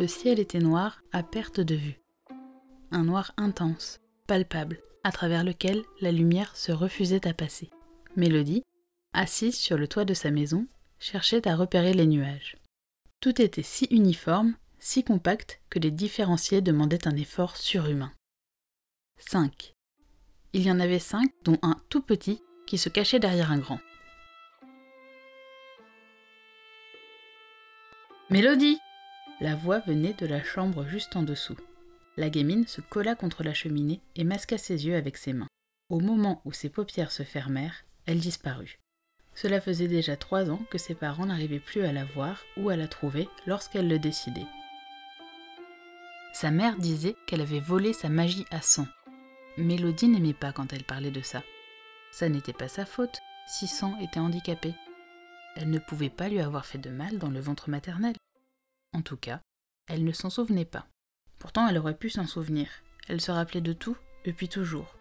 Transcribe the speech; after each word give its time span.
Le 0.00 0.08
ciel 0.08 0.40
était 0.40 0.60
noir 0.60 1.02
à 1.12 1.22
perte 1.22 1.60
de 1.60 1.74
vue. 1.74 2.00
Un 2.90 3.04
noir 3.04 3.34
intense, 3.36 4.00
palpable, 4.26 4.80
à 5.04 5.12
travers 5.12 5.44
lequel 5.44 5.82
la 6.00 6.10
lumière 6.10 6.56
se 6.56 6.72
refusait 6.72 7.28
à 7.28 7.34
passer. 7.34 7.68
Mélodie, 8.16 8.62
assise 9.12 9.58
sur 9.58 9.76
le 9.76 9.86
toit 9.86 10.06
de 10.06 10.14
sa 10.14 10.30
maison, 10.30 10.66
cherchait 10.98 11.46
à 11.46 11.54
repérer 11.54 11.92
les 11.92 12.06
nuages. 12.06 12.56
Tout 13.20 13.42
était 13.42 13.62
si 13.62 13.84
uniforme, 13.90 14.56
si 14.78 15.04
compact 15.04 15.60
que 15.68 15.78
les 15.78 15.90
différencier 15.90 16.62
demandait 16.62 17.06
un 17.06 17.16
effort 17.16 17.58
surhumain. 17.58 18.14
5. 19.18 19.74
Il 20.54 20.62
y 20.62 20.70
en 20.70 20.80
avait 20.80 20.98
cinq, 20.98 21.30
dont 21.44 21.58
un 21.60 21.76
tout 21.90 22.00
petit 22.00 22.40
qui 22.66 22.78
se 22.78 22.88
cachait 22.88 23.20
derrière 23.20 23.52
un 23.52 23.58
grand. 23.58 23.80
Mélodie 28.30 28.78
La 29.40 29.54
voix 29.54 29.78
venait 29.78 30.12
de 30.12 30.26
la 30.26 30.44
chambre 30.44 30.86
juste 30.86 31.16
en 31.16 31.22
dessous. 31.22 31.56
La 32.18 32.28
gamine 32.28 32.66
se 32.66 32.82
colla 32.82 33.14
contre 33.14 33.42
la 33.42 33.54
cheminée 33.54 34.02
et 34.14 34.24
masqua 34.24 34.58
ses 34.58 34.86
yeux 34.86 34.96
avec 34.96 35.16
ses 35.16 35.32
mains. 35.32 35.48
Au 35.88 35.98
moment 35.98 36.42
où 36.44 36.52
ses 36.52 36.68
paupières 36.68 37.10
se 37.10 37.22
fermèrent, 37.22 37.84
elle 38.04 38.20
disparut. 38.20 38.78
Cela 39.34 39.60
faisait 39.62 39.88
déjà 39.88 40.16
trois 40.16 40.50
ans 40.50 40.60
que 40.70 40.76
ses 40.76 40.94
parents 40.94 41.24
n'arrivaient 41.24 41.58
plus 41.58 41.82
à 41.84 41.92
la 41.92 42.04
voir 42.04 42.44
ou 42.58 42.68
à 42.68 42.76
la 42.76 42.86
trouver 42.86 43.28
lorsqu'elle 43.46 43.88
le 43.88 43.98
décidait. 43.98 44.46
Sa 46.34 46.50
mère 46.50 46.76
disait 46.76 47.16
qu'elle 47.26 47.40
avait 47.40 47.60
volé 47.60 47.94
sa 47.94 48.10
magie 48.10 48.44
à 48.50 48.60
sang. 48.60 48.86
Mélodie 49.56 50.08
n'aimait 50.08 50.34
pas 50.34 50.52
quand 50.52 50.72
elle 50.74 50.84
parlait 50.84 51.10
de 51.10 51.22
ça. 51.22 51.42
Ça 52.12 52.28
n'était 52.28 52.52
pas 52.52 52.68
sa 52.68 52.84
faute 52.84 53.20
si 53.46 53.66
sang 53.66 53.98
était 54.00 54.20
handicapé. 54.20 54.74
Elle 55.56 55.70
ne 55.70 55.78
pouvait 55.78 56.10
pas 56.10 56.28
lui 56.28 56.40
avoir 56.40 56.66
fait 56.66 56.78
de 56.78 56.90
mal 56.90 57.18
dans 57.18 57.30
le 57.30 57.40
ventre 57.40 57.70
maternel. 57.70 58.14
En 58.92 59.02
tout 59.02 59.16
cas, 59.16 59.40
elle 59.86 60.04
ne 60.04 60.12
s'en 60.12 60.30
souvenait 60.30 60.64
pas. 60.64 60.86
Pourtant, 61.38 61.66
elle 61.68 61.78
aurait 61.78 61.96
pu 61.96 62.10
s'en 62.10 62.26
souvenir. 62.26 62.68
Elle 63.08 63.20
se 63.20 63.30
rappelait 63.30 63.60
de 63.60 63.72
tout, 63.72 63.96
depuis 64.24 64.48
toujours. 64.48 64.96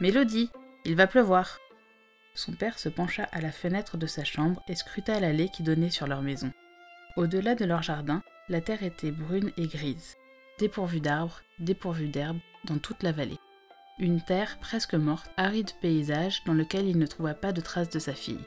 Mélodie, 0.00 0.48
il 0.84 0.94
va 0.94 1.08
pleuvoir. 1.08 1.58
Son 2.34 2.52
père 2.52 2.78
se 2.78 2.88
pencha 2.88 3.24
à 3.24 3.40
la 3.40 3.50
fenêtre 3.50 3.96
de 3.96 4.06
sa 4.06 4.22
chambre 4.22 4.62
et 4.68 4.76
scruta 4.76 5.18
l'allée 5.18 5.48
qui 5.48 5.64
donnait 5.64 5.90
sur 5.90 6.06
leur 6.06 6.22
maison. 6.22 6.52
Au-delà 7.16 7.56
de 7.56 7.64
leur 7.64 7.82
jardin, 7.82 8.22
la 8.48 8.60
terre 8.60 8.84
était 8.84 9.10
brune 9.10 9.50
et 9.56 9.66
grise, 9.66 10.16
dépourvue 10.60 11.00
d'arbres, 11.00 11.40
dépourvue 11.58 12.08
d'herbes 12.08 12.38
dans 12.64 12.78
toute 12.78 13.02
la 13.02 13.10
vallée. 13.10 13.37
Une 14.00 14.20
terre 14.20 14.58
presque 14.60 14.94
morte, 14.94 15.28
aride 15.36 15.72
paysage 15.80 16.44
dans 16.44 16.54
lequel 16.54 16.86
il 16.86 16.98
ne 16.98 17.06
trouva 17.06 17.34
pas 17.34 17.52
de 17.52 17.60
traces 17.60 17.90
de 17.90 17.98
sa 17.98 18.14
fille. 18.14 18.44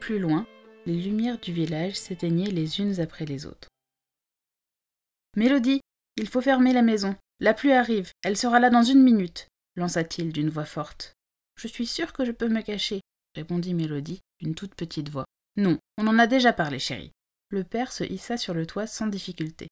Plus 0.00 0.18
loin, 0.18 0.44
les 0.86 0.96
lumières 1.00 1.38
du 1.38 1.52
village 1.52 1.94
s'éteignaient 1.94 2.50
les 2.50 2.80
unes 2.80 3.00
après 3.00 3.26
les 3.26 3.46
autres. 3.46 3.68
Mélodie, 5.36 5.80
il 6.16 6.28
faut 6.28 6.40
fermer 6.40 6.72
la 6.72 6.82
maison. 6.82 7.14
La 7.38 7.54
pluie 7.54 7.72
arrive, 7.72 8.10
elle 8.24 8.36
sera 8.36 8.58
là 8.58 8.70
dans 8.70 8.82
une 8.82 9.02
minute, 9.02 9.48
lança-t-il 9.76 10.32
d'une 10.32 10.50
voix 10.50 10.64
forte. 10.64 11.14
Je 11.56 11.68
suis 11.68 11.86
sûre 11.86 12.12
que 12.12 12.24
je 12.24 12.32
peux 12.32 12.48
me 12.48 12.62
cacher, 12.62 13.00
répondit 13.36 13.74
Mélodie 13.74 14.20
d'une 14.40 14.56
toute 14.56 14.74
petite 14.74 15.10
voix. 15.10 15.26
Non, 15.56 15.78
on 15.96 16.08
en 16.08 16.18
a 16.18 16.26
déjà 16.26 16.52
parlé, 16.52 16.80
chérie. 16.80 17.12
Le 17.50 17.62
père 17.62 17.92
se 17.92 18.02
hissa 18.02 18.36
sur 18.36 18.54
le 18.54 18.66
toit 18.66 18.88
sans 18.88 19.06
difficulté. 19.06 19.68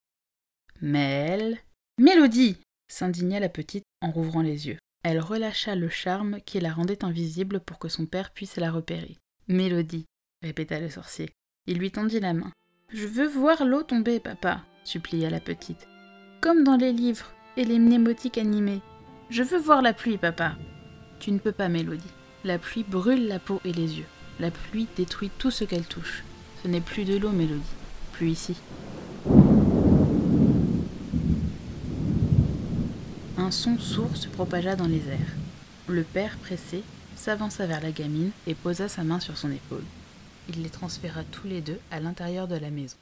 Mel. 0.81 1.59
Mélodie 1.99 2.59
s'indigna 2.89 3.41
la 3.41 3.49
petite 3.49 3.82
en 4.03 4.11
rouvrant 4.11 4.43
les 4.43 4.69
yeux. 4.69 4.79
Elle 5.05 5.21
relâcha 5.21 5.75
le 5.75 5.89
charme 5.89 6.41
qui 6.45 6.61
la 6.61 6.73
rendait 6.73 7.05
invisible 7.05 7.61
pour 7.61 7.79
que 7.79 7.89
son 7.89 8.07
père 8.07 8.31
puisse 8.31 8.57
la 8.57 8.71
repérer. 8.71 9.17
Mélodie, 9.49 10.05
répéta 10.43 10.79
le 10.79 10.91
sorcier. 10.91 11.31
Il 11.67 11.79
lui 11.79 11.91
tendit 11.91 12.21
la 12.21 12.35
main. 12.35 12.53
Je 12.89 13.07
veux 13.07 13.27
voir 13.27 13.65
l'eau 13.65 13.83
tomber, 13.83 14.21
papa, 14.21 14.63
supplia 14.85 15.31
la 15.31 15.41
petite. 15.41 15.89
Comme 16.41 16.63
dans 16.63 16.77
les 16.77 16.93
livres 16.93 17.33
et 17.57 17.65
les 17.65 17.79
mnémotiques 17.79 18.39
animés. 18.39 18.81
Je 19.31 19.43
veux 19.43 19.59
voir 19.59 19.83
la 19.83 19.93
pluie, 19.93 20.19
papa. 20.19 20.57
Tu 21.19 21.33
ne 21.33 21.39
peux 21.39 21.53
pas, 21.53 21.69
Mélodie. 21.69 22.05
La 22.45 22.59
pluie 22.59 22.85
brûle 22.85 23.29
la 23.29 23.39
peau 23.39 23.61
et 23.65 23.73
les 23.73 23.99
yeux. 23.99 24.07
La 24.41 24.51
pluie 24.51 24.89
détruit 24.97 25.31
tout 25.39 25.51
ce 25.51 25.65
qu'elle 25.65 25.87
touche. 25.87 26.25
Ce 26.63 26.69
n'est 26.69 26.81
plus 26.81 27.05
de 27.05 27.17
l'eau, 27.17 27.31
Mélodie. 27.31 27.63
Plus 28.13 28.31
ici. 28.31 28.57
Son 33.53 33.79
sourd 33.79 34.17
se 34.17 34.29
propagea 34.29 34.77
dans 34.77 34.87
les 34.87 35.09
airs. 35.09 35.37
Le 35.87 36.03
père, 36.03 36.37
pressé, 36.39 36.83
s'avança 37.17 37.67
vers 37.67 37.83
la 37.83 37.93
gamine 37.93 38.33
et 38.47 38.55
posa 38.55 38.89
sa 38.89 39.05
main 39.05 39.21
sur 39.21 39.37
son 39.37 39.53
épaule. 39.53 39.85
Il 40.49 40.63
les 40.63 40.71
transféra 40.71 41.23
tous 41.25 41.47
les 41.47 41.61
deux 41.61 41.79
à 41.91 42.01
l'intérieur 42.01 42.49
de 42.49 42.57
la 42.57 42.71
maison. 42.71 42.97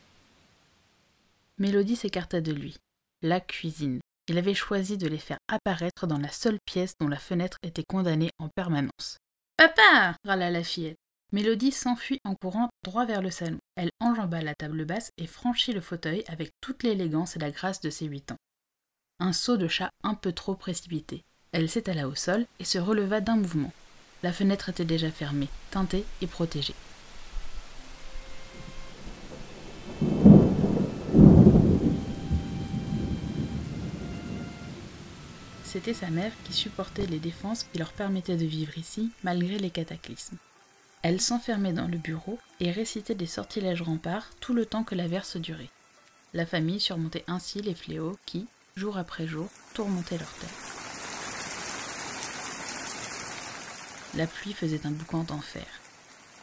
Mélodie 1.59 1.97
s'écarta 1.97 2.41
de 2.41 2.53
lui. 2.53 2.77
La 3.23 3.41
cuisine. 3.41 4.01
Il 4.29 4.39
avait 4.39 4.55
choisi 4.55 4.99
de 4.99 5.09
les 5.09 5.19
faire 5.19 5.39
apparaître 5.49 6.07
dans 6.07 6.19
la 6.19 6.31
seule 6.31 6.59
pièce 6.67 6.95
dont 7.01 7.09
la 7.09 7.19
fenêtre 7.19 7.59
était 7.63 7.85
condamnée 7.89 8.31
en 8.39 8.49
permanence. 8.49 9.19
Papa 9.57 10.17
râla 10.25 10.51
la 10.51 10.65
fillette. 10.65 10.99
Mélodie 11.33 11.73
s'enfuit 11.73 12.19
en 12.25 12.35
courant 12.35 12.71
droit 12.83 13.07
vers 13.07 13.23
le 13.23 13.31
salon. 13.31 13.59
Elle 13.77 13.91
enjamba 14.01 14.43
la 14.43 14.55
table 14.55 14.85
basse 14.85 15.11
et 15.17 15.27
franchit 15.27 15.73
le 15.73 15.81
fauteuil 15.81 16.25
avec 16.27 16.51
toute 16.61 16.83
l'élégance 16.83 17.37
et 17.37 17.39
la 17.39 17.53
grâce 17.53 17.81
de 17.81 17.91
ses 17.91 18.07
huit 18.07 18.33
ans. 18.33 18.37
Un 19.23 19.35
saut 19.35 19.59
de 19.59 19.69
chat 19.69 19.91
un 20.03 20.15
peu 20.15 20.33
trop 20.33 20.55
précipité. 20.55 21.25
Elle 21.53 21.69
s'étala 21.69 22.09
au 22.09 22.15
sol 22.15 22.47
et 22.59 22.65
se 22.65 22.79
releva 22.79 23.21
d'un 23.21 23.37
mouvement. 23.37 23.71
La 24.23 24.33
fenêtre 24.33 24.71
était 24.71 24.87
déjà 24.87 25.11
fermée, 25.11 25.49
teintée 25.71 26.07
et 26.23 26.27
protégée. 26.27 26.75
C'était 35.65 35.93
sa 35.93 36.09
mère 36.09 36.33
qui 36.45 36.55
supportait 36.55 37.07
les 37.07 37.19
défenses 37.19 37.65
qui 37.65 37.79
leur 37.79 37.93
permettaient 37.93 38.39
de 38.39 38.47
vivre 38.47 38.79
ici 38.79 39.11
malgré 39.23 39.59
les 39.59 39.71
cataclysmes. 39.71 40.39
Elle 41.03 41.21
s'enfermait 41.21 41.75
dans 41.75 41.89
le 41.89 41.99
bureau 41.99 42.39
et 42.59 42.71
récitait 42.71 43.15
des 43.15 43.27
sortilèges 43.27 43.83
remparts 43.83 44.31
tout 44.41 44.55
le 44.55 44.65
temps 44.65 44.83
que 44.83 44.95
la 44.95 45.09
verse 45.09 45.37
durait. 45.37 45.71
La 46.33 46.47
famille 46.47 46.81
surmontait 46.81 47.25
ainsi 47.27 47.61
les 47.61 47.75
fléaux 47.75 48.17
qui, 48.25 48.47
jour 48.81 48.97
après 48.97 49.27
jour, 49.27 49.47
tourmentaient 49.75 50.17
leur 50.17 50.33
terre. 50.33 50.49
La 54.15 54.27
pluie 54.27 54.55
faisait 54.55 54.87
un 54.87 54.91
boucan 54.91 55.23
d'enfer. 55.23 55.67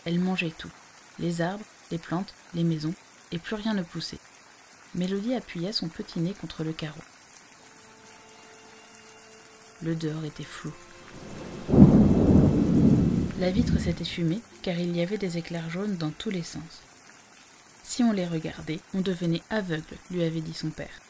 Elle 0.05 0.19
mangeait 0.19 0.53
tout 0.55 0.69
les 1.17 1.41
arbres, 1.41 1.65
les 1.89 1.97
plantes, 1.97 2.35
les 2.53 2.63
maisons, 2.63 2.93
et 3.31 3.39
plus 3.39 3.55
rien 3.55 3.73
ne 3.73 3.81
poussait. 3.81 4.19
Mélodie 4.93 5.33
appuyait 5.33 5.73
son 5.73 5.87
petit 5.87 6.19
nez 6.19 6.35
contre 6.39 6.63
le 6.63 6.73
carreau. 6.73 7.01
Le 9.81 9.95
dehors 9.95 10.23
était 10.23 10.43
flou. 10.43 10.71
La 13.39 13.49
vitre 13.49 13.79
s'était 13.79 14.05
fumée 14.05 14.41
car 14.61 14.77
il 14.77 14.95
y 14.95 15.01
avait 15.01 15.17
des 15.17 15.39
éclairs 15.39 15.71
jaunes 15.71 15.97
dans 15.97 16.11
tous 16.11 16.29
les 16.29 16.43
sens. 16.43 16.83
Si 17.83 18.03
on 18.03 18.11
les 18.11 18.27
regardait, 18.27 18.79
on 18.93 19.01
devenait 19.01 19.41
aveugle, 19.49 19.97
lui 20.11 20.23
avait 20.23 20.41
dit 20.41 20.53
son 20.53 20.69
père. 20.69 21.01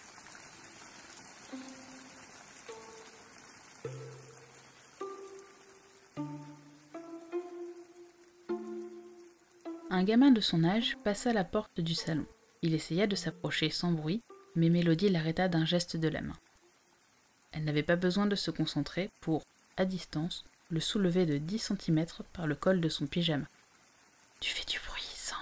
Un 9.90 10.04
gamin 10.04 10.32
de 10.32 10.42
son 10.42 10.66
âge 10.66 10.98
passa 11.06 11.32
la 11.32 11.46
porte 11.46 11.80
du 11.80 11.96
salon. 11.96 12.26
Il 12.62 12.74
essaya 12.74 13.08
de 13.08 13.16
s'approcher 13.16 13.70
sans 13.70 13.92
bruit, 13.92 14.22
mais 14.56 14.70
Mélodie 14.70 15.10
l'arrêta 15.10 15.48
d'un 15.48 15.64
geste 15.64 15.96
de 15.96 16.10
la 16.10 16.22
main. 16.22 16.36
Elle 17.54 17.64
n'avait 17.64 17.84
pas 17.84 17.96
besoin 17.96 18.26
de 18.26 18.36
se 18.36 18.52
concentrer 18.52 19.10
pour, 19.22 19.44
à 19.78 19.86
distance, 19.86 20.44
le 20.70 20.82
soulever 20.82 21.26
de 21.26 21.38
dix 21.38 21.60
centimètres 21.60 22.24
par 22.34 22.48
le 22.48 22.56
col 22.56 22.82
de 22.82 22.90
son 22.90 23.08
pyjama. 23.08 23.46
Tu 24.42 24.52
fais 24.52 24.66
du 24.66 24.80
bruit, 24.88 25.10
sang. 25.16 25.36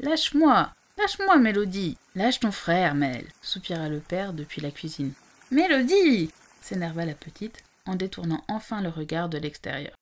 Lâche-moi 0.00 0.72
Lâche-moi, 0.98 1.38
Mélodie 1.38 1.96
Lâche 2.16 2.40
ton 2.40 2.50
frère, 2.50 2.96
Mel 2.96 3.26
soupira 3.40 3.88
le 3.88 4.00
père 4.00 4.32
depuis 4.32 4.60
la 4.60 4.72
cuisine. 4.72 5.12
Mélodie 5.52 6.30
s'énerva 6.60 7.06
la 7.06 7.14
petite, 7.14 7.62
en 7.86 7.94
détournant 7.94 8.44
enfin 8.48 8.82
le 8.82 8.88
regard 8.88 9.28
de 9.28 9.38
l'extérieur. 9.38 9.94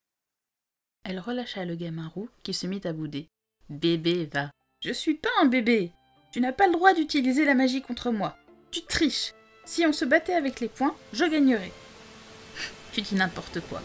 Elle 1.04 1.20
relâcha 1.20 1.64
le 1.64 1.76
gamin 1.76 2.08
roux 2.08 2.28
qui 2.42 2.54
se 2.54 2.66
mit 2.66 2.80
à 2.84 2.92
bouder. 2.92 3.28
Bébé, 3.70 4.28
va. 4.34 4.50
Je 4.80 4.90
suis 4.90 5.14
pas 5.14 5.28
un 5.40 5.46
bébé. 5.46 5.92
Tu 6.32 6.40
n'as 6.40 6.50
pas 6.50 6.66
le 6.66 6.72
droit 6.72 6.92
d'utiliser 6.92 7.44
la 7.44 7.54
magie 7.54 7.82
contre 7.82 8.10
moi. 8.10 8.36
Tu 8.72 8.82
triches. 8.82 9.32
Si 9.64 9.86
on 9.86 9.92
se 9.92 10.04
battait 10.04 10.34
avec 10.34 10.58
les 10.58 10.66
poings, 10.66 10.96
je 11.12 11.24
gagnerais. 11.24 11.70
Tu 12.92 13.00
dis 13.02 13.14
n'importe 13.14 13.60
quoi. 13.68 13.80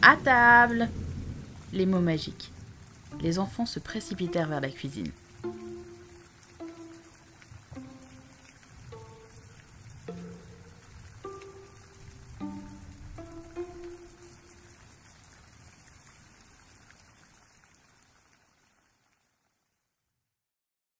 À 0.00 0.16
table 0.16 0.88
Les 1.74 1.84
mots 1.84 2.00
magiques. 2.00 2.50
Les 3.20 3.38
enfants 3.38 3.66
se 3.66 3.80
précipitèrent 3.80 4.48
vers 4.48 4.62
la 4.62 4.70
cuisine. 4.70 5.10